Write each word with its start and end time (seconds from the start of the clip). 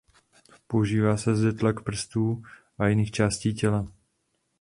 Používá 0.67 1.17
se 1.17 1.35
zde 1.35 1.53
tlak 1.53 1.83
prstů 1.83 2.43
a 2.77 2.87
jiných 2.87 3.11
částí 3.11 3.53
těla. 3.53 3.87